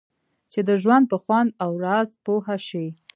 چې 0.51 0.59
د 0.67 0.69
ژوند 0.81 1.05
په 1.11 1.17
خوند 1.23 1.49
او 1.63 1.71
راز 1.85 2.09
پوه 2.23 2.53
شئ. 2.67 2.87